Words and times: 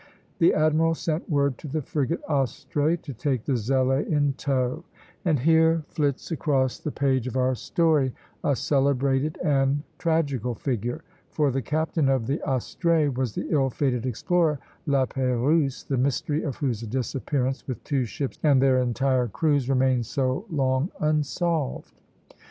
The 0.39 0.55
admiral 0.55 0.95
sent 0.95 1.29
word 1.29 1.59
to 1.59 1.67
the 1.67 1.83
frigate 1.83 2.21
"Astrée" 2.27 2.99
to 3.03 3.13
take 3.13 3.43
the 3.45 3.53
"Zélé" 3.53 4.03
in 4.07 4.33
tow; 4.33 4.83
and 5.23 5.37
here 5.41 5.83
flits 5.89 6.31
across 6.31 6.79
the 6.79 6.89
page 6.91 7.27
of 7.27 7.37
our 7.37 7.53
story 7.53 8.11
a 8.43 8.55
celebrated 8.55 9.37
and 9.43 9.83
tragical 9.99 10.55
figure, 10.55 11.03
for 11.29 11.51
the 11.51 11.61
captain 11.61 12.09
of 12.09 12.25
the 12.25 12.39
"Astrée" 12.39 13.13
was 13.15 13.35
the 13.35 13.45
ill 13.51 13.69
fated 13.69 14.07
explorer 14.07 14.57
Lapeyrouse, 14.87 15.85
the 15.85 15.97
mystery 15.99 16.41
of 16.41 16.55
whose 16.55 16.81
disappearance 16.81 17.67
with 17.67 17.83
two 17.83 18.03
ships 18.05 18.39
and 18.41 18.59
their 18.59 18.79
entire 18.81 19.27
crews 19.27 19.69
remained 19.69 20.07
so 20.07 20.45
long 20.49 20.89
unsolved. 20.99 22.01